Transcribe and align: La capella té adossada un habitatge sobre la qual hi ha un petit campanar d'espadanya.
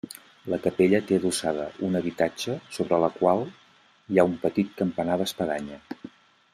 La 0.51 0.57
capella 0.61 1.01
té 1.11 1.19
adossada 1.21 1.67
un 1.89 1.99
habitatge 1.99 2.55
sobre 2.79 2.99
la 3.05 3.11
qual 3.21 3.45
hi 3.49 4.19
ha 4.25 4.29
un 4.33 4.37
petit 4.47 4.75
campanar 4.83 5.23
d'espadanya. 5.23 5.81